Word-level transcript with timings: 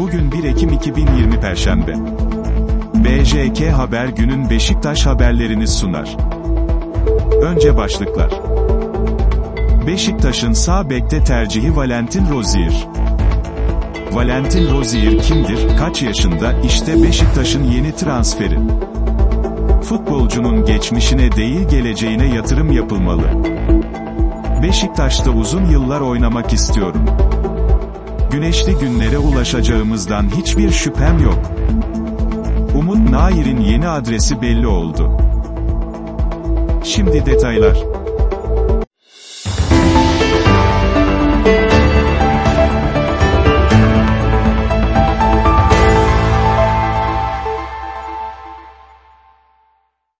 Bugün 0.00 0.32
1 0.32 0.44
Ekim 0.44 0.72
2020 0.72 1.40
Perşembe. 1.40 1.94
BJK 2.94 3.72
Haber 3.72 4.06
günün 4.06 4.50
Beşiktaş 4.50 5.06
haberlerini 5.06 5.68
sunar. 5.68 6.16
Önce 7.42 7.76
başlıklar. 7.76 8.30
Beşiktaş'ın 9.86 10.52
sağ 10.52 10.90
bekte 10.90 11.24
tercihi 11.24 11.76
Valentin 11.76 12.30
Rozier. 12.30 12.88
Valentin 14.12 14.70
Rozier 14.70 15.18
kimdir, 15.18 15.76
kaç 15.78 16.02
yaşında, 16.02 16.52
işte 16.64 17.02
Beşiktaş'ın 17.02 17.64
yeni 17.64 17.94
transferi. 17.94 18.58
Futbolcunun 19.82 20.64
geçmişine 20.64 21.32
değil 21.32 21.68
geleceğine 21.68 22.34
yatırım 22.34 22.72
yapılmalı. 22.72 23.24
Beşiktaş'ta 24.62 25.30
uzun 25.30 25.64
yıllar 25.64 26.00
oynamak 26.00 26.52
istiyorum. 26.52 27.04
Güneşli 28.30 28.78
günlere 28.78 29.18
ulaşacağımızdan 29.18 30.36
hiçbir 30.36 30.70
şüphem 30.70 31.18
yok. 31.18 31.50
Umut 32.74 33.10
Nair'in 33.10 33.60
yeni 33.60 33.88
adresi 33.88 34.42
belli 34.42 34.66
oldu. 34.66 35.16
Şimdi 36.84 37.26
detaylar. 37.26 37.76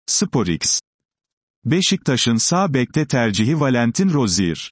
SporX 0.07 0.81
Beşiktaş'ın 1.65 2.37
sağ 2.37 2.75
bekte 2.75 3.07
tercihi 3.07 3.61
Valentin 3.61 4.13
Rozier. 4.13 4.71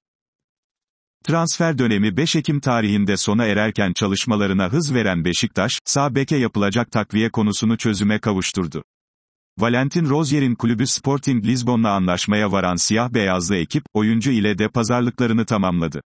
Transfer 1.24 1.78
dönemi 1.78 2.16
5 2.16 2.36
Ekim 2.36 2.60
tarihinde 2.60 3.16
sona 3.16 3.45
ererken 3.45 3.92
çalışmalarına 3.92 4.72
hız 4.72 4.95
veren 4.95 5.24
Beşiktaş, 5.24 5.80
sağ 5.84 6.14
beke 6.14 6.36
yapılacak 6.36 6.92
takviye 6.92 7.30
konusunu 7.30 7.76
çözüme 7.76 8.18
kavuşturdu. 8.18 8.84
Valentin 9.59 10.09
Rozier'in 10.09 10.54
kulübü 10.54 10.87
Sporting 10.87 11.45
Lisbon'la 11.45 11.90
anlaşmaya 11.90 12.52
varan 12.52 12.76
siyah 12.76 13.10
beyazlı 13.10 13.56
ekip, 13.56 13.84
oyuncu 13.95 14.30
ile 14.30 14.59
de 14.59 14.68
pazarlıklarını 14.68 15.46
tamamladı. 15.46 16.01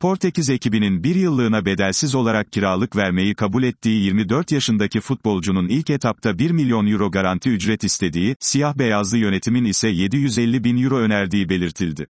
Portekiz 0.00 0.50
ekibinin 0.50 1.04
bir 1.04 1.14
yıllığına 1.14 1.64
bedelsiz 1.64 2.14
olarak 2.14 2.52
kiralık 2.52 2.96
vermeyi 2.96 3.34
kabul 3.34 3.62
ettiği 3.62 4.04
24 4.04 4.52
yaşındaki 4.52 5.00
futbolcunun 5.00 5.68
ilk 5.68 5.90
etapta 5.90 6.38
1 6.38 6.50
milyon 6.50 6.86
euro 6.86 7.10
garanti 7.10 7.50
ücret 7.50 7.84
istediği, 7.84 8.36
siyah 8.40 8.78
beyazlı 8.78 9.18
yönetimin 9.18 9.64
ise 9.64 9.88
750 9.88 10.64
bin 10.64 10.82
euro 10.82 10.98
önerdiği 10.98 11.48
belirtildi. 11.48 12.06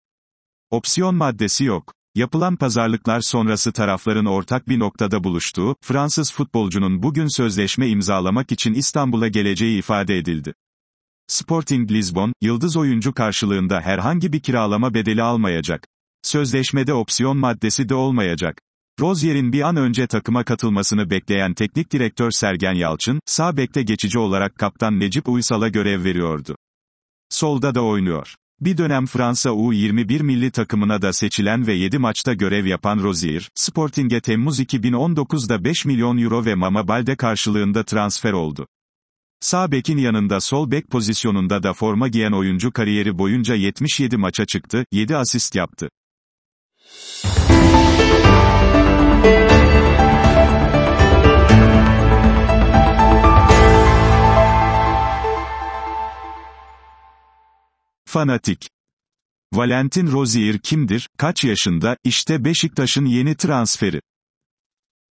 Opsiyon 0.70 1.14
maddesi 1.14 1.64
yok. 1.64 1.97
Yapılan 2.18 2.56
pazarlıklar 2.56 3.20
sonrası 3.20 3.72
tarafların 3.72 4.26
ortak 4.26 4.68
bir 4.68 4.78
noktada 4.78 5.24
buluştuğu, 5.24 5.76
Fransız 5.82 6.32
futbolcunun 6.32 7.02
bugün 7.02 7.26
sözleşme 7.26 7.88
imzalamak 7.88 8.52
için 8.52 8.74
İstanbul'a 8.74 9.28
geleceği 9.28 9.78
ifade 9.78 10.18
edildi. 10.18 10.54
Sporting 11.26 11.90
Lisbon, 11.90 12.32
yıldız 12.40 12.76
oyuncu 12.76 13.14
karşılığında 13.14 13.80
herhangi 13.80 14.32
bir 14.32 14.40
kiralama 14.40 14.94
bedeli 14.94 15.22
almayacak. 15.22 15.86
Sözleşmede 16.22 16.94
opsiyon 16.94 17.36
maddesi 17.36 17.88
de 17.88 17.94
olmayacak. 17.94 18.58
Rozier'in 19.00 19.52
bir 19.52 19.62
an 19.62 19.76
önce 19.76 20.06
takıma 20.06 20.44
katılmasını 20.44 21.10
bekleyen 21.10 21.54
teknik 21.54 21.92
direktör 21.92 22.30
Sergen 22.30 22.74
Yalçın, 22.74 23.20
sağ 23.26 23.56
bekte 23.56 23.82
geçici 23.82 24.18
olarak 24.18 24.54
kaptan 24.54 25.00
Necip 25.00 25.28
Uysal'a 25.28 25.68
görev 25.68 26.04
veriyordu. 26.04 26.56
Solda 27.30 27.74
da 27.74 27.82
oynuyor. 27.82 28.34
Bir 28.60 28.76
dönem 28.76 29.06
Fransa 29.06 29.50
U21 29.50 30.22
milli 30.22 30.50
takımına 30.50 31.02
da 31.02 31.12
seçilen 31.12 31.66
ve 31.66 31.74
7 31.74 31.98
maçta 31.98 32.34
görev 32.34 32.66
yapan 32.66 32.98
Rozier, 33.02 33.48
Sporting'e 33.54 34.20
Temmuz 34.20 34.60
2019'da 34.60 35.64
5 35.64 35.84
milyon 35.84 36.18
euro 36.18 36.44
ve 36.44 36.54
Mama 36.54 36.88
Balde 36.88 37.16
karşılığında 37.16 37.84
transfer 37.84 38.32
oldu. 38.32 38.66
Sağ 39.40 39.72
bekin 39.72 39.98
yanında 39.98 40.40
sol 40.40 40.70
bek 40.70 40.90
pozisyonunda 40.90 41.62
da 41.62 41.72
forma 41.72 42.08
giyen 42.08 42.32
oyuncu 42.32 42.72
kariyeri 42.72 43.18
boyunca 43.18 43.54
77 43.54 44.16
maça 44.16 44.46
çıktı, 44.46 44.84
7 44.92 45.16
asist 45.16 45.54
yaptı. 45.54 45.88
Fanatik 58.18 58.68
Valentin 59.52 60.12
Rozier 60.12 60.58
kimdir, 60.58 61.08
kaç 61.18 61.44
yaşında, 61.44 61.96
işte 62.04 62.44
Beşiktaş'ın 62.44 63.04
yeni 63.04 63.36
transferi. 63.36 64.00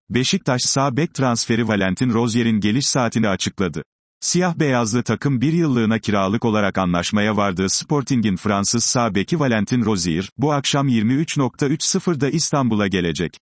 Beşiktaş 0.09 0.61
sağ 0.61 0.97
bek 0.97 1.13
transferi 1.13 1.67
Valentin 1.67 2.13
Rozier'in 2.13 2.59
geliş 2.59 2.87
saatini 2.87 3.29
açıkladı. 3.29 3.83
Siyah 4.19 4.55
beyazlı 4.55 5.03
takım 5.03 5.41
bir 5.41 5.53
yıllığına 5.53 5.99
kiralık 5.99 6.45
olarak 6.45 6.77
anlaşmaya 6.77 7.37
vardığı 7.37 7.69
Sporting'in 7.69 8.35
Fransız 8.35 8.83
sağ 8.83 9.15
beki 9.15 9.39
Valentin 9.39 9.85
Rozier, 9.85 10.29
bu 10.37 10.53
akşam 10.53 10.87
23.30'da 10.87 12.29
İstanbul'a 12.29 12.87
gelecek. 12.87 13.39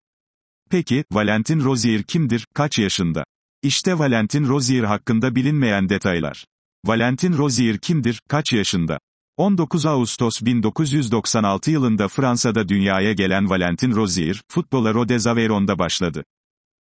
Peki, 0.70 1.06
Valentin 1.12 1.64
Rozier 1.64 2.04
kimdir, 2.04 2.48
kaç 2.54 2.80
yaşında? 2.80 3.24
İşte 3.64 4.00
Valentin 4.00 4.48
Rozier 4.48 4.84
hakkında 4.84 5.36
bilinmeyen 5.36 5.90
detaylar. 5.90 6.46
Valentin 6.86 7.38
Rozier 7.38 7.78
kimdir, 7.78 8.22
kaç 8.30 8.54
yaşında? 8.54 9.00
19 9.38 9.86
Ağustos 9.86 10.42
1996 10.42 11.72
yılında 11.72 12.08
Fransa'da 12.08 12.70
dünyaya 12.70 13.14
gelen 13.14 13.50
Valentin 13.50 13.96
Rozier, 13.96 14.42
futbola 14.48 14.94
Rodez 14.94 15.28
Aveyron'da 15.28 15.80
başladı. 15.80 16.24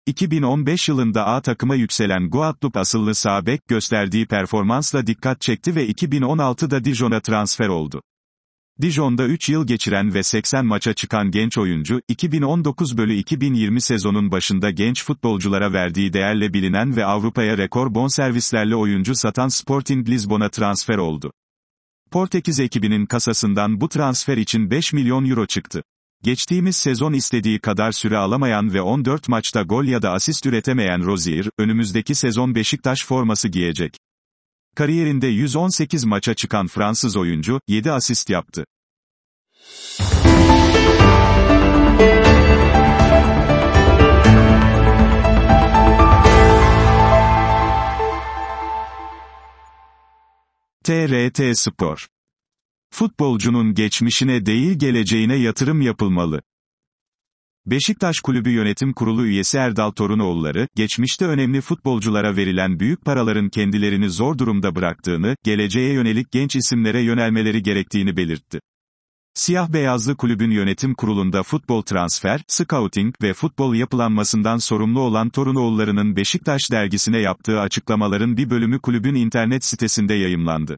2015 0.06 0.88
yılında 0.88 1.26
A 1.26 1.42
takıma 1.42 1.74
yükselen 1.74 2.30
Guadeloupe 2.30 2.80
asıllı 2.80 3.14
sağ 3.14 3.46
bek 3.46 3.68
gösterdiği 3.68 4.26
performansla 4.26 5.06
dikkat 5.06 5.40
çekti 5.40 5.74
ve 5.74 5.88
2016'da 5.88 6.84
Dijon'a 6.84 7.20
transfer 7.20 7.68
oldu. 7.68 8.02
Dijon'da 8.80 9.24
3 9.24 9.48
yıl 9.48 9.66
geçiren 9.66 10.14
ve 10.14 10.22
80 10.22 10.66
maça 10.66 10.94
çıkan 10.94 11.30
genç 11.30 11.58
oyuncu, 11.58 12.00
2019 12.08 12.98
bölü 12.98 13.14
2020 13.14 13.80
sezonun 13.80 14.30
başında 14.30 14.70
genç 14.70 15.04
futbolculara 15.04 15.72
verdiği 15.72 16.12
değerle 16.12 16.52
bilinen 16.52 16.96
ve 16.96 17.04
Avrupa'ya 17.04 17.58
rekor 17.58 17.94
bonservislerle 17.94 18.76
oyuncu 18.76 19.14
satan 19.14 19.48
Sporting 19.48 20.08
Lisbon'a 20.08 20.48
transfer 20.48 20.98
oldu. 20.98 21.32
Portekiz 22.14 22.60
ekibinin 22.60 23.06
kasasından 23.06 23.80
bu 23.80 23.88
transfer 23.88 24.36
için 24.36 24.70
5 24.70 24.92
milyon 24.92 25.30
euro 25.30 25.46
çıktı. 25.46 25.82
Geçtiğimiz 26.22 26.76
sezon 26.76 27.12
istediği 27.12 27.58
kadar 27.58 27.92
süre 27.92 28.16
alamayan 28.16 28.74
ve 28.74 28.82
14 28.82 29.28
maçta 29.28 29.62
gol 29.62 29.84
ya 29.84 30.02
da 30.02 30.10
asist 30.12 30.46
üretemeyen 30.46 31.04
Rozier, 31.04 31.46
önümüzdeki 31.58 32.14
sezon 32.14 32.54
Beşiktaş 32.54 33.04
forması 33.04 33.48
giyecek. 33.48 33.96
Kariyerinde 34.76 35.26
118 35.26 36.04
maça 36.04 36.34
çıkan 36.34 36.66
Fransız 36.66 37.16
oyuncu, 37.16 37.60
7 37.68 37.92
asist 37.92 38.30
yaptı. 38.30 38.64
TRT 50.84 51.58
Spor 51.58 52.06
Futbolcunun 52.92 53.74
geçmişine 53.74 54.46
değil 54.46 54.78
geleceğine 54.78 55.36
yatırım 55.36 55.80
yapılmalı. 55.80 56.42
Beşiktaş 57.66 58.20
Kulübü 58.20 58.50
Yönetim 58.50 58.92
Kurulu 58.92 59.26
üyesi 59.26 59.58
Erdal 59.58 59.90
Torunoğulları, 59.90 60.68
geçmişte 60.76 61.26
önemli 61.26 61.60
futbolculara 61.60 62.36
verilen 62.36 62.80
büyük 62.80 63.04
paraların 63.04 63.48
kendilerini 63.48 64.10
zor 64.10 64.38
durumda 64.38 64.74
bıraktığını, 64.76 65.36
geleceğe 65.44 65.92
yönelik 65.92 66.32
genç 66.32 66.56
isimlere 66.56 67.00
yönelmeleri 67.00 67.62
gerektiğini 67.62 68.16
belirtti. 68.16 68.60
Siyah 69.36 69.68
Beyazlı 69.68 70.16
Kulübün 70.16 70.50
yönetim 70.50 70.94
kurulunda 70.94 71.42
futbol 71.42 71.82
transfer, 71.82 72.40
scouting 72.48 73.14
ve 73.22 73.32
futbol 73.32 73.74
yapılanmasından 73.74 74.58
sorumlu 74.58 75.00
olan 75.00 75.30
Torunoğulları'nın 75.30 76.16
Beşiktaş 76.16 76.70
dergisine 76.70 77.18
yaptığı 77.18 77.60
açıklamaların 77.60 78.36
bir 78.36 78.50
bölümü 78.50 78.80
kulübün 78.80 79.14
internet 79.14 79.64
sitesinde 79.64 80.14
yayımlandı. 80.14 80.76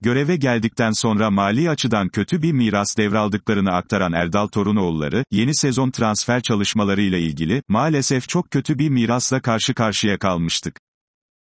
Göreve 0.00 0.36
geldikten 0.36 0.92
sonra 0.92 1.30
mali 1.30 1.70
açıdan 1.70 2.08
kötü 2.08 2.42
bir 2.42 2.52
miras 2.52 2.96
devraldıklarını 2.96 3.72
aktaran 3.72 4.12
Erdal 4.12 4.46
Torunoğulları, 4.46 5.24
yeni 5.30 5.54
sezon 5.54 5.90
transfer 5.90 6.42
çalışmalarıyla 6.42 7.18
ilgili, 7.18 7.62
maalesef 7.68 8.28
çok 8.28 8.50
kötü 8.50 8.78
bir 8.78 8.88
mirasla 8.88 9.40
karşı 9.40 9.74
karşıya 9.74 10.18
kalmıştık. 10.18 10.80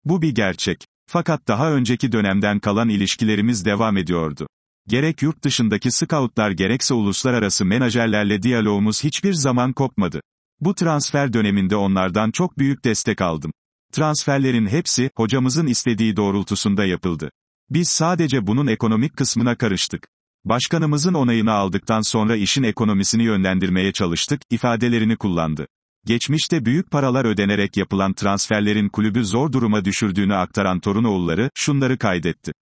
Bu 0.04 0.22
bir 0.22 0.34
gerçek. 0.34 0.86
Fakat 1.06 1.48
daha 1.48 1.72
önceki 1.72 2.12
dönemden 2.12 2.60
kalan 2.60 2.88
ilişkilerimiz 2.88 3.64
devam 3.64 3.96
ediyordu. 3.96 4.46
Gerek 4.88 5.22
yurt 5.22 5.44
dışındaki 5.44 5.90
scoutlar 5.90 6.50
gerekse 6.50 6.94
uluslararası 6.94 7.64
menajerlerle 7.64 8.42
diyalogumuz 8.42 9.04
hiçbir 9.04 9.32
zaman 9.32 9.72
kopmadı. 9.72 10.20
Bu 10.60 10.74
transfer 10.74 11.32
döneminde 11.32 11.76
onlardan 11.76 12.30
çok 12.30 12.58
büyük 12.58 12.84
destek 12.84 13.20
aldım. 13.20 13.52
Transferlerin 13.92 14.66
hepsi, 14.66 15.10
hocamızın 15.16 15.66
istediği 15.66 16.16
doğrultusunda 16.16 16.84
yapıldı. 16.84 17.30
Biz 17.70 17.88
sadece 17.88 18.46
bunun 18.46 18.66
ekonomik 18.66 19.16
kısmına 19.16 19.56
karıştık. 19.56 20.08
Başkanımızın 20.44 21.14
onayını 21.14 21.52
aldıktan 21.52 22.00
sonra 22.00 22.36
işin 22.36 22.62
ekonomisini 22.62 23.22
yönlendirmeye 23.22 23.92
çalıştık, 23.92 24.40
ifadelerini 24.50 25.16
kullandı. 25.16 25.66
Geçmişte 26.06 26.64
büyük 26.64 26.90
paralar 26.90 27.24
ödenerek 27.24 27.76
yapılan 27.76 28.14
transferlerin 28.14 28.88
kulübü 28.88 29.24
zor 29.24 29.52
duruma 29.52 29.84
düşürdüğünü 29.84 30.34
aktaran 30.34 30.80
Torunoğulları, 30.80 31.50
şunları 31.54 31.98
kaydetti. 31.98 32.52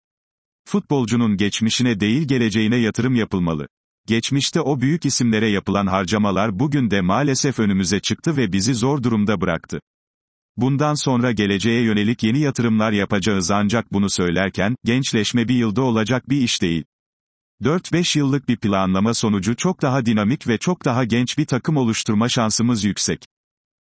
Futbolcunun 0.71 1.37
geçmişine 1.37 2.01
değil 2.01 2.23
geleceğine 2.23 2.77
yatırım 2.77 3.15
yapılmalı. 3.15 3.69
Geçmişte 4.07 4.61
o 4.61 4.81
büyük 4.81 5.05
isimlere 5.05 5.49
yapılan 5.49 5.87
harcamalar 5.87 6.59
bugün 6.59 6.91
de 6.91 7.01
maalesef 7.01 7.59
önümüze 7.59 8.01
çıktı 8.01 8.37
ve 8.37 8.53
bizi 8.53 8.75
zor 8.75 9.03
durumda 9.03 9.41
bıraktı. 9.41 9.81
Bundan 10.57 10.95
sonra 10.95 11.33
geleceğe 11.33 11.83
yönelik 11.83 12.23
yeni 12.23 12.39
yatırımlar 12.39 12.93
yapacağız 12.93 13.51
ancak 13.51 13.93
bunu 13.93 14.11
söylerken, 14.11 14.77
gençleşme 14.85 15.49
bir 15.49 15.55
yılda 15.55 15.83
olacak 15.83 16.31
bir 16.31 16.41
iş 16.41 16.63
değil. 16.63 16.85
4-5 17.63 18.19
yıllık 18.19 18.49
bir 18.49 18.57
planlama 18.57 19.15
sonucu 19.15 19.57
çok 19.57 19.83
daha 19.83 20.07
dinamik 20.07 20.49
ve 20.49 20.59
çok 20.59 20.85
daha 20.85 21.05
genç 21.05 21.39
bir 21.39 21.47
takım 21.47 21.77
oluşturma 21.77 22.29
şansımız 22.29 22.85
yüksek. 22.85 23.25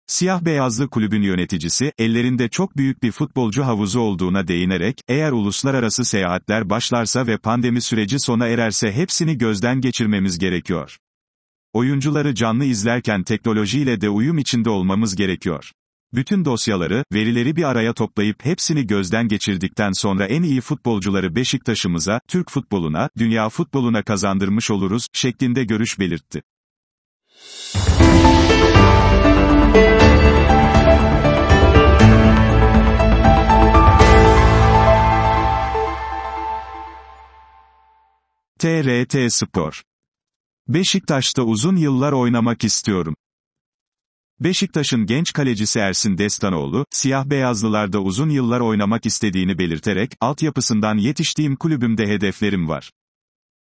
Siyah 0.09 0.41
beyazlı 0.41 0.89
kulübün 0.89 1.21
yöneticisi, 1.21 1.91
ellerinde 1.97 2.49
çok 2.49 2.77
büyük 2.77 3.03
bir 3.03 3.11
futbolcu 3.11 3.63
havuzu 3.63 3.99
olduğuna 3.99 4.47
değinerek, 4.47 5.01
eğer 5.07 5.31
uluslararası 5.31 6.05
seyahatler 6.05 6.69
başlarsa 6.69 7.27
ve 7.27 7.37
pandemi 7.37 7.81
süreci 7.81 8.19
sona 8.19 8.47
ererse 8.47 8.91
hepsini 8.91 9.37
gözden 9.37 9.81
geçirmemiz 9.81 10.39
gerekiyor. 10.39 10.97
Oyuncuları 11.73 12.35
canlı 12.35 12.65
izlerken 12.65 13.23
teknolojiyle 13.23 14.01
de 14.01 14.09
uyum 14.09 14.37
içinde 14.37 14.69
olmamız 14.69 15.15
gerekiyor. 15.15 15.71
Bütün 16.13 16.45
dosyaları, 16.45 17.03
verileri 17.13 17.55
bir 17.55 17.63
araya 17.63 17.93
toplayıp 17.93 18.45
hepsini 18.45 18.87
gözden 18.87 19.27
geçirdikten 19.27 19.91
sonra 19.91 20.25
en 20.25 20.43
iyi 20.43 20.61
futbolcuları 20.61 21.35
Beşiktaş'ımıza, 21.35 22.19
Türk 22.27 22.51
futboluna, 22.51 23.09
dünya 23.17 23.49
futboluna 23.49 24.03
kazandırmış 24.03 24.71
oluruz, 24.71 25.07
şeklinde 25.13 25.63
görüş 25.63 25.99
belirtti. 25.99 26.41
TRT 38.59 39.33
Spor 39.33 39.81
Beşiktaş'ta 40.67 41.43
uzun 41.43 41.75
yıllar 41.75 42.11
oynamak 42.11 42.63
istiyorum. 42.63 43.15
Beşiktaş'ın 44.39 45.05
genç 45.05 45.33
kalecisi 45.33 45.79
Ersin 45.79 46.17
Destanoğlu, 46.17 46.85
siyah 46.91 47.25
beyazlılarda 47.25 47.99
uzun 48.01 48.29
yıllar 48.29 48.59
oynamak 48.59 49.05
istediğini 49.05 49.57
belirterek, 49.57 50.11
altyapısından 50.21 50.97
yetiştiğim 50.97 51.55
kulübümde 51.55 52.07
hedeflerim 52.07 52.69
var. 52.69 52.91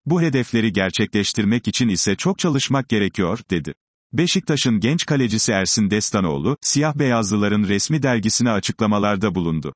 Bu 0.07 0.23
hedefleri 0.23 0.73
gerçekleştirmek 0.73 1.69
için 1.69 1.89
ise 1.89 2.17
çok 2.17 2.39
çalışmak 2.39 2.89
gerekiyor, 2.89 3.39
dedi. 3.51 3.75
Beşiktaş'ın 4.13 4.81
genç 4.81 5.07
kalecisi 5.07 5.53
Ersin 5.53 5.91
Destanoğlu, 5.91 6.57
siyah 6.61 6.95
beyazlıların 6.95 7.65
resmi 7.69 8.03
dergisine 8.03 8.51
açıklamalarda 8.51 9.35
bulundu. 9.35 9.75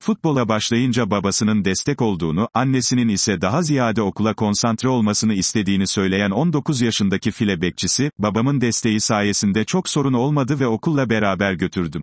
Futbola 0.00 0.48
başlayınca 0.48 1.10
babasının 1.10 1.64
destek 1.64 2.02
olduğunu, 2.02 2.48
annesinin 2.54 3.08
ise 3.08 3.40
daha 3.40 3.62
ziyade 3.62 4.02
okula 4.02 4.34
konsantre 4.34 4.88
olmasını 4.88 5.34
istediğini 5.34 5.86
söyleyen 5.86 6.30
19 6.30 6.80
yaşındaki 6.80 7.30
file 7.30 7.60
bekçisi, 7.62 8.10
babamın 8.18 8.60
desteği 8.60 9.00
sayesinde 9.00 9.64
çok 9.64 9.88
sorun 9.88 10.12
olmadı 10.12 10.60
ve 10.60 10.66
okulla 10.66 11.10
beraber 11.10 11.52
götürdüm. 11.52 12.02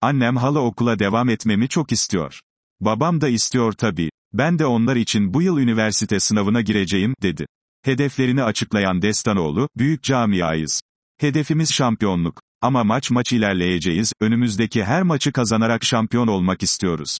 Annem 0.00 0.36
hala 0.36 0.58
okula 0.58 0.98
devam 0.98 1.28
etmemi 1.28 1.68
çok 1.68 1.92
istiyor. 1.92 2.40
Babam 2.80 3.20
da 3.20 3.28
istiyor 3.28 3.72
tabii. 3.72 4.10
Ben 4.32 4.58
de 4.58 4.66
onlar 4.66 4.96
için 4.96 5.34
bu 5.34 5.42
yıl 5.42 5.58
üniversite 5.58 6.20
sınavına 6.20 6.60
gireceğim, 6.60 7.14
dedi. 7.22 7.46
Hedeflerini 7.82 8.42
açıklayan 8.42 9.02
Destanoğlu, 9.02 9.68
büyük 9.76 10.02
camiayız. 10.02 10.82
Hedefimiz 11.22 11.72
şampiyonluk. 11.72 12.40
Ama 12.60 12.84
maç 12.84 13.10
maç 13.10 13.32
ilerleyeceğiz, 13.32 14.12
önümüzdeki 14.20 14.84
her 14.84 15.02
maçı 15.02 15.32
kazanarak 15.32 15.84
şampiyon 15.84 16.26
olmak 16.26 16.62
istiyoruz. 16.62 17.18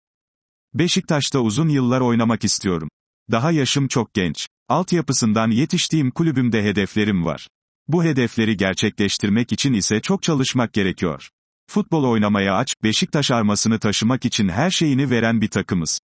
Beşiktaş'ta 0.74 1.38
uzun 1.38 1.68
yıllar 1.68 2.00
oynamak 2.00 2.44
istiyorum. 2.44 2.88
Daha 3.30 3.50
yaşım 3.50 3.88
çok 3.88 4.14
genç. 4.14 4.48
Altyapısından 4.68 5.50
yetiştiğim 5.50 6.10
kulübümde 6.10 6.64
hedeflerim 6.64 7.24
var. 7.24 7.48
Bu 7.88 8.04
hedefleri 8.04 8.56
gerçekleştirmek 8.56 9.52
için 9.52 9.72
ise 9.72 10.00
çok 10.00 10.22
çalışmak 10.22 10.72
gerekiyor. 10.72 11.28
Futbol 11.70 12.04
oynamaya 12.04 12.56
aç, 12.56 12.74
Beşiktaş 12.82 13.30
armasını 13.30 13.78
taşımak 13.78 14.24
için 14.24 14.48
her 14.48 14.70
şeyini 14.70 15.10
veren 15.10 15.40
bir 15.40 15.48
takımız. 15.48 16.00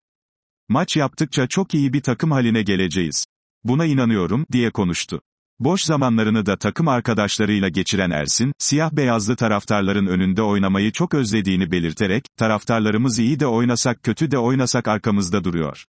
Maç 0.69 0.97
yaptıkça 0.97 1.47
çok 1.47 1.75
iyi 1.75 1.93
bir 1.93 2.03
takım 2.03 2.31
haline 2.31 2.63
geleceğiz. 2.63 3.27
Buna 3.65 3.85
inanıyorum, 3.85 4.47
diye 4.53 4.71
konuştu. 4.71 5.21
Boş 5.61 5.83
zamanlarını 5.83 6.47
da 6.47 6.57
takım 6.57 6.89
arkadaşlarıyla 6.89 7.69
geçiren 7.69 8.11
Ersin, 8.11 8.53
siyah-beyazlı 8.59 9.37
taraftarların 9.37 10.07
önünde 10.07 10.43
oynamayı 10.43 10.93
çok 10.93 11.15
özlediğini 11.15 11.71
belirterek, 11.71 12.25
taraftarlarımız 12.39 13.19
iyi 13.19 13.41
de 13.41 13.47
oynasak 13.47 14.03
kötü 14.03 14.31
de 14.31 14.39
oynasak 14.39 14.89
arkamızda 14.89 15.45
duruyor. 15.45 15.85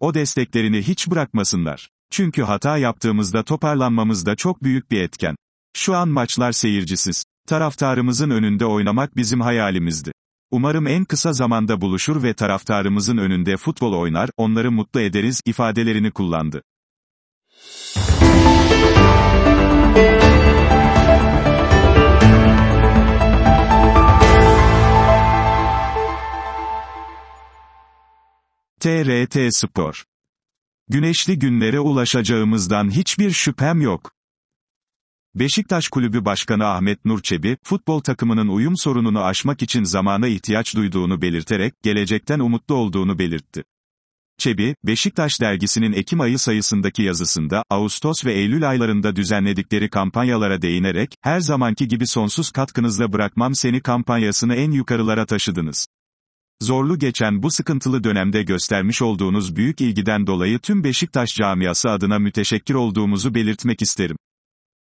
O 0.00 0.14
desteklerini 0.14 0.82
hiç 0.82 1.10
bırakmasınlar. 1.10 1.88
Çünkü 2.10 2.42
hata 2.42 2.76
yaptığımızda 2.78 3.42
toparlanmamız 3.42 4.26
da 4.26 4.36
çok 4.36 4.62
büyük 4.62 4.90
bir 4.90 5.00
etken. 5.00 5.36
Şu 5.76 5.96
an 5.96 6.08
maçlar 6.08 6.52
seyircisiz. 6.52 7.24
Taraftarımızın 7.48 8.30
önünde 8.30 8.66
oynamak 8.66 9.16
bizim 9.16 9.40
hayalimizdi. 9.40 10.12
Umarım 10.50 10.86
en 10.86 11.04
kısa 11.04 11.32
zamanda 11.32 11.80
buluşur 11.80 12.22
ve 12.22 12.34
taraftarımızın 12.34 13.16
önünde 13.16 13.56
futbol 13.56 13.92
oynar, 13.92 14.30
onları 14.36 14.72
mutlu 14.72 15.00
ederiz 15.00 15.40
ifadelerini 15.46 16.10
kullandı. 16.10 16.62
TRT 28.80 29.56
Spor 29.56 30.04
Güneşli 30.88 31.38
günlere 31.38 31.80
ulaşacağımızdan 31.80 32.90
hiçbir 32.90 33.30
şüphem 33.30 33.80
yok. 33.80 34.12
Beşiktaş 35.34 35.88
Kulübü 35.88 36.24
Başkanı 36.24 36.66
Ahmet 36.66 37.04
Nurçebi, 37.04 37.56
futbol 37.62 38.00
takımının 38.00 38.48
uyum 38.48 38.76
sorununu 38.76 39.24
aşmak 39.24 39.62
için 39.62 39.84
zamana 39.84 40.28
ihtiyaç 40.28 40.76
duyduğunu 40.76 41.22
belirterek, 41.22 41.74
gelecekten 41.82 42.38
umutlu 42.38 42.74
olduğunu 42.74 43.18
belirtti. 43.18 43.64
Çebi, 44.38 44.74
Beşiktaş 44.84 45.40
dergisinin 45.40 45.92
Ekim 45.92 46.20
ayı 46.20 46.38
sayısındaki 46.38 47.02
yazısında, 47.02 47.62
Ağustos 47.70 48.24
ve 48.24 48.34
Eylül 48.34 48.68
aylarında 48.68 49.16
düzenledikleri 49.16 49.90
kampanyalara 49.90 50.62
değinerek, 50.62 51.14
her 51.22 51.40
zamanki 51.40 51.88
gibi 51.88 52.06
sonsuz 52.06 52.50
katkınızla 52.50 53.12
bırakmam 53.12 53.54
seni 53.54 53.80
kampanyasını 53.80 54.54
en 54.54 54.70
yukarılara 54.70 55.26
taşıdınız. 55.26 55.86
Zorlu 56.62 56.98
geçen 56.98 57.42
bu 57.42 57.50
sıkıntılı 57.50 58.04
dönemde 58.04 58.42
göstermiş 58.42 59.02
olduğunuz 59.02 59.56
büyük 59.56 59.80
ilgiden 59.80 60.26
dolayı 60.26 60.58
tüm 60.58 60.84
Beşiktaş 60.84 61.34
camiası 61.34 61.90
adına 61.90 62.18
müteşekkir 62.18 62.74
olduğumuzu 62.74 63.34
belirtmek 63.34 63.82
isterim. 63.82 64.16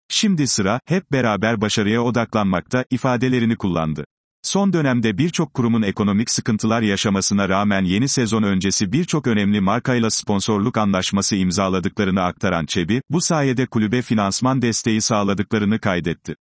Şimdi 0.09 0.47
sıra, 0.47 0.79
hep 0.85 1.11
beraber 1.11 1.61
başarıya 1.61 2.01
odaklanmakta, 2.03 2.85
ifadelerini 2.89 3.55
kullandı. 3.55 4.05
Son 4.43 4.73
dönemde 4.73 5.17
birçok 5.17 5.53
kurumun 5.53 5.81
ekonomik 5.81 6.29
sıkıntılar 6.29 6.81
yaşamasına 6.81 7.49
rağmen 7.49 7.83
yeni 7.83 8.07
sezon 8.07 8.43
öncesi 8.43 8.91
birçok 8.91 9.27
önemli 9.27 9.61
markayla 9.61 10.09
sponsorluk 10.09 10.77
anlaşması 10.77 11.35
imzaladıklarını 11.35 12.21
aktaran 12.21 12.65
Çebi, 12.65 13.01
bu 13.09 13.21
sayede 13.21 13.65
kulübe 13.65 14.01
finansman 14.01 14.61
desteği 14.61 15.01
sağladıklarını 15.01 15.79
kaydetti. 15.79 16.35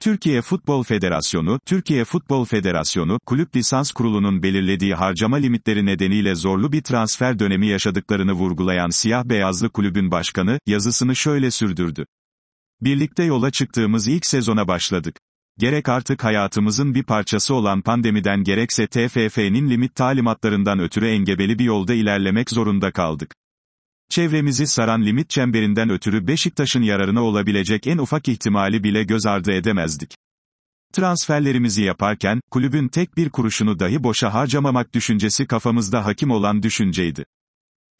Türkiye 0.00 0.42
Futbol 0.42 0.82
Federasyonu, 0.82 1.58
Türkiye 1.66 2.04
Futbol 2.04 2.44
Federasyonu, 2.44 3.18
Kulüp 3.26 3.56
Lisans 3.56 3.92
Kurulu'nun 3.92 4.42
belirlediği 4.42 4.94
harcama 4.94 5.36
limitleri 5.36 5.86
nedeniyle 5.86 6.34
zorlu 6.34 6.72
bir 6.72 6.82
transfer 6.82 7.38
dönemi 7.38 7.66
yaşadıklarını 7.66 8.32
vurgulayan 8.32 8.90
siyah 8.90 9.24
beyazlı 9.24 9.68
kulübün 9.70 10.10
başkanı, 10.10 10.58
yazısını 10.66 11.16
şöyle 11.16 11.50
sürdürdü. 11.50 12.06
Birlikte 12.80 13.24
yola 13.24 13.50
çıktığımız 13.50 14.08
ilk 14.08 14.26
sezona 14.26 14.68
başladık. 14.68 15.16
Gerek 15.58 15.88
artık 15.88 16.24
hayatımızın 16.24 16.94
bir 16.94 17.02
parçası 17.02 17.54
olan 17.54 17.82
pandemiden 17.82 18.44
gerekse 18.44 18.86
TFF'nin 18.86 19.70
limit 19.70 19.94
talimatlarından 19.94 20.78
ötürü 20.78 21.06
engebeli 21.06 21.58
bir 21.58 21.64
yolda 21.64 21.94
ilerlemek 21.94 22.50
zorunda 22.50 22.90
kaldık. 22.90 23.34
Çevremizi 24.08 24.66
saran 24.66 25.02
limit 25.02 25.30
çemberinden 25.30 25.90
ötürü 25.90 26.26
Beşiktaş'ın 26.26 26.82
yararına 26.82 27.22
olabilecek 27.22 27.86
en 27.86 27.98
ufak 27.98 28.28
ihtimali 28.28 28.84
bile 28.84 29.04
göz 29.04 29.26
ardı 29.26 29.52
edemezdik. 29.52 30.14
Transferlerimizi 30.92 31.82
yaparken, 31.82 32.40
kulübün 32.50 32.88
tek 32.88 33.16
bir 33.16 33.30
kuruşunu 33.30 33.78
dahi 33.78 34.04
boşa 34.04 34.34
harcamamak 34.34 34.94
düşüncesi 34.94 35.46
kafamızda 35.46 36.04
hakim 36.04 36.30
olan 36.30 36.62
düşünceydi. 36.62 37.24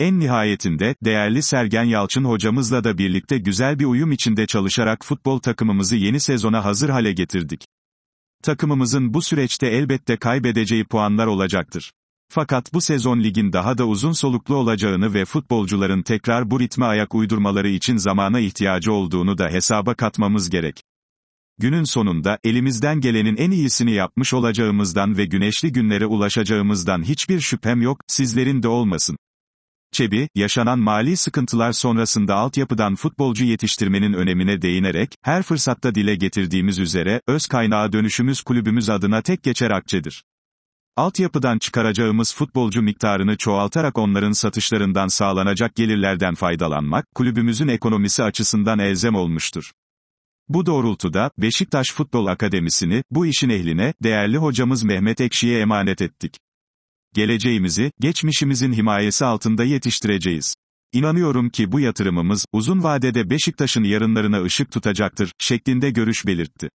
En 0.03 0.21
nihayetinde, 0.21 0.95
değerli 1.05 1.43
Sergen 1.43 1.85
Yalçın 1.85 2.25
hocamızla 2.25 2.85
da 2.85 2.99
birlikte 2.99 3.39
güzel 3.39 3.79
bir 3.79 3.85
uyum 3.85 4.13
içinde 4.13 4.47
çalışarak 4.47 5.05
futbol 5.05 5.39
takımımızı 5.39 5.97
yeni 5.97 6.21
sezona 6.21 6.65
hazır 6.65 6.89
hale 6.89 7.13
getirdik. 7.13 7.65
Takımımızın 8.43 9.15
bu 9.15 9.23
süreçte 9.23 9.67
elbette 9.67 10.17
kaybedeceği 10.17 10.85
puanlar 10.85 11.27
olacaktır. 11.27 11.93
Fakat 12.29 12.75
bu 12.75 12.81
sezon 12.81 13.21
ligin 13.21 13.53
daha 13.53 13.79
da 13.79 13.87
uzun 13.87 14.13
soluklu 14.13 14.55
olacağını 14.55 15.15
ve 15.15 15.25
futbolcuların 15.25 16.03
tekrar 16.03 16.51
bu 16.51 16.61
ritme 16.61 16.87
ayak 16.87 17.15
uydurmaları 17.15 17.69
için 17.69 17.97
zamana 17.97 18.41
ihtiyacı 18.41 18.93
olduğunu 18.93 19.39
da 19.39 19.49
hesaba 19.49 19.95
katmamız 19.95 20.51
gerek. 20.51 20.83
günün 21.59 21.85
sonunda, 21.85 22.39
elimizden 22.45 23.01
gelenin 23.01 23.37
en 23.37 23.51
iyisini 23.51 23.93
yapmış 23.93 24.35
olacağımızdan 24.35 25.17
ve 25.17 25.25
güneşli 25.25 25.73
günlere 25.73 26.07
ulaşacağımızdan 26.07 27.03
hiçbir 27.03 27.41
şüphem 27.41 27.83
yok, 27.83 28.01
sizlerin 28.07 28.63
de 28.63 28.69
olmasın. 28.69 29.17
Çebi, 29.93 30.29
yaşanan 30.35 30.79
mali 30.79 31.17
sıkıntılar 31.17 31.73
sonrasında 31.73 32.35
altyapıdan 32.35 32.95
futbolcu 32.95 33.45
yetiştirmenin 33.45 34.13
önemine 34.13 34.63
değinerek, 34.63 35.15
her 35.23 35.43
fırsatta 35.43 35.95
dile 35.95 36.15
getirdiğimiz 36.15 36.79
üzere, 36.79 37.21
öz 37.27 37.47
kaynağı 37.47 37.93
dönüşümüz 37.93 38.43
kulübümüz 38.43 38.91
adına 38.91 39.23
tek 39.23 39.43
geçer 39.43 39.71
akçedir. 39.71 40.25
Altyapıdan 40.97 41.59
çıkaracağımız 41.59 42.35
futbolcu 42.35 42.83
miktarını 42.83 43.37
çoğaltarak 43.37 43.99
onların 43.99 44.33
satışlarından 44.33 45.09
sağlanacak 45.09 45.75
gelirlerden 45.75 46.35
faydalanmak, 46.35 47.15
kulübümüzün 47.15 47.69
ekonomisi 47.69 48.23
açısından 48.23 48.79
elzem 48.79 49.15
olmuştur. 49.15 49.73
Bu 50.49 50.67
doğrultuda, 50.67 51.31
Beşiktaş 51.39 51.93
Futbol 51.93 52.27
Akademisi'ni, 52.27 53.03
bu 53.11 53.27
işin 53.27 53.49
ehline, 53.49 53.95
değerli 54.03 54.37
hocamız 54.37 54.83
Mehmet 54.83 55.21
Ekşi'ye 55.21 55.61
emanet 55.61 56.03
ettik. 56.03 56.37
Geleceğimizi, 57.15 57.93
geçmişimizin 58.01 58.73
himayesi 58.73 59.25
altında 59.25 59.65
yetiştireceğiz. 59.65 60.55
İnanıyorum 60.93 61.51
ki 61.51 61.73
bu 61.73 61.81
yatırımımız, 61.81 62.47
uzun 62.53 62.83
vadede 62.83 63.31
Beşiktaş'ın 63.31 63.85
yarınlarına 63.85 64.43
ışık 64.43 64.73
tutacaktır, 64.73 65.33
şeklinde 65.39 65.91
görüş 65.91 66.27
belirtti. 66.27 66.69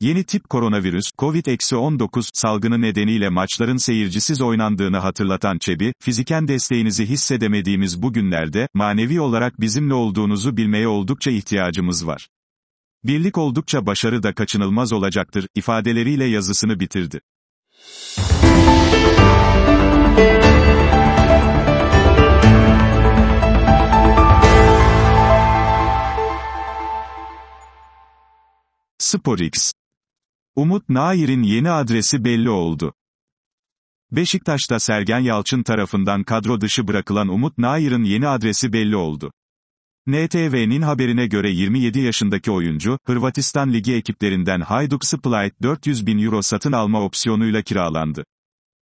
Yeni 0.00 0.24
tip 0.24 0.48
koronavirüs, 0.48 1.10
COVID-19 1.18 2.30
salgını 2.34 2.80
nedeniyle 2.80 3.28
maçların 3.28 3.76
seyircisiz 3.76 4.40
oynandığını 4.40 4.98
hatırlatan 4.98 5.58
Çebi, 5.58 5.92
fiziken 6.00 6.48
desteğinizi 6.48 7.06
hissedemediğimiz 7.06 8.02
bu 8.02 8.12
günlerde, 8.12 8.68
manevi 8.74 9.20
olarak 9.20 9.60
bizimle 9.60 9.94
olduğunuzu 9.94 10.56
bilmeye 10.56 10.88
oldukça 10.88 11.30
ihtiyacımız 11.30 12.06
var. 12.06 12.28
Birlik 13.04 13.38
oldukça 13.38 13.86
başarı 13.86 14.22
da 14.22 14.34
kaçınılmaz 14.34 14.92
olacaktır, 14.92 15.46
ifadeleriyle 15.54 16.24
yazısını 16.24 16.80
bitirdi. 16.80 17.20
SporX 28.98 29.72
Umut 30.56 30.88
Nair'in 30.88 31.42
yeni 31.42 31.70
adresi 31.70 32.24
belli 32.24 32.50
oldu. 32.50 32.94
Beşiktaş'ta 34.10 34.78
Sergen 34.78 35.18
Yalçın 35.18 35.62
tarafından 35.62 36.22
kadro 36.22 36.60
dışı 36.60 36.88
bırakılan 36.88 37.28
Umut 37.28 37.58
Nair'in 37.58 38.04
yeni 38.04 38.28
adresi 38.28 38.72
belli 38.72 38.96
oldu. 38.96 39.32
NTV'nin 40.08 40.82
haberine 40.82 41.26
göre 41.26 41.50
27 41.50 41.98
yaşındaki 42.00 42.50
oyuncu, 42.50 42.98
Hırvatistan 43.06 43.72
Ligi 43.72 43.94
ekiplerinden 43.94 44.60
Hajduk 44.60 45.04
Split 45.04 45.62
400 45.62 46.06
bin 46.06 46.18
euro 46.18 46.42
satın 46.42 46.72
alma 46.72 47.02
opsiyonuyla 47.02 47.62
kiralandı. 47.62 48.24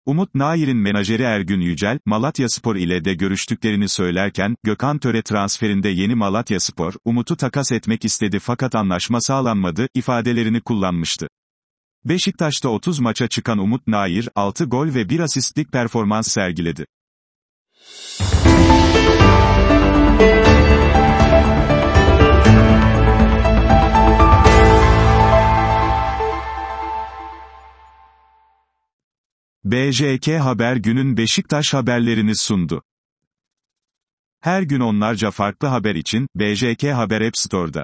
Umut 0.06 0.36
Nair'in 0.36 0.78
menajeri 0.78 1.24
Ergün 1.24 1.62
Yücel, 1.62 2.00
Malatya 2.06 2.50
Spor 2.50 2.76
ile 2.76 3.06
de 3.06 3.14
görüştüklerini 3.14 3.90
söylerken, 3.90 4.56
Gökhan 4.64 5.00
Töre 5.00 5.22
transferinde 5.22 5.90
yeni 5.90 6.16
Malatya 6.16 6.60
Spor, 6.60 6.94
Umut'u 7.06 7.38
takas 7.38 7.72
etmek 7.72 8.06
istedi 8.06 8.40
fakat 8.40 8.76
anlaşma 8.76 9.22
sağlanmadı, 9.22 9.88
ifadelerini 9.94 10.62
kullanmıştı. 10.62 11.28
Beşiktaş'ta 12.06 12.70
30 12.70 13.00
maça 13.00 13.28
çıkan 13.28 13.58
Umut 13.58 13.88
Nair, 13.88 14.30
6 14.36 14.66
gol 14.66 14.94
ve 14.94 15.10
1 15.10 15.20
asistlik 15.20 15.72
performans 15.72 16.28
sergiledi. 16.28 16.86
BJK 29.66 30.28
Haber 30.28 30.76
günün 30.76 31.18
Beşiktaş 31.18 31.74
haberlerini 31.74 32.36
sundu. 32.36 32.84
Her 34.40 34.62
gün 34.62 34.80
onlarca 34.80 35.32
farklı 35.32 35.68
haber 35.68 35.96
için, 35.96 36.28
BJK 36.36 36.84
Haber 36.84 37.22
App 37.22 37.38
Store'da. 37.38 37.84